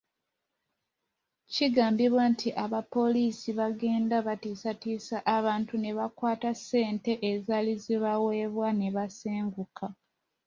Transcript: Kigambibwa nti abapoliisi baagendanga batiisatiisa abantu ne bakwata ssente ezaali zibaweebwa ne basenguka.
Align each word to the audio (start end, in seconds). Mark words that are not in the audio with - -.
Kigambibwa 1.53 2.23
nti 2.33 2.49
abapoliisi 2.63 3.49
baagendanga 3.57 4.25
batiisatiisa 4.27 5.17
abantu 5.37 5.73
ne 5.79 5.91
bakwata 5.97 6.49
ssente 6.59 7.13
ezaali 7.31 7.73
zibaweebwa 7.83 8.67
ne 8.79 8.87
basenguka. 8.95 9.87